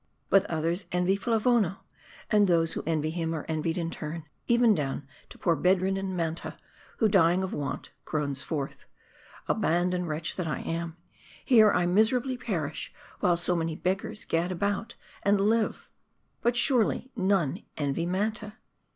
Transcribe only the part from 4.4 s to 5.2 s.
evn down